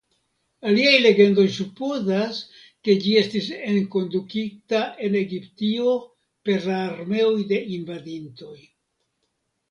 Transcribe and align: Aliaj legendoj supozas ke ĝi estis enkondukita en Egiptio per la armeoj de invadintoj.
Aliaj 0.69 0.93
legendoj 1.01 1.43
supozas 1.55 2.37
ke 2.87 2.95
ĝi 3.03 3.11
estis 3.19 3.49
enkondukita 3.73 4.79
en 5.09 5.17
Egiptio 5.19 5.93
per 6.49 6.65
la 6.71 6.79
armeoj 6.95 7.35
de 7.53 7.61
invadintoj. 7.77 8.57